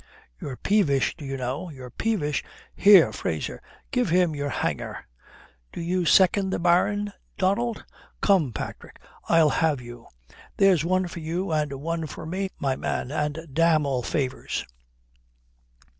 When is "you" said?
1.23-1.37, 5.79-6.05, 9.79-10.07, 11.19-11.51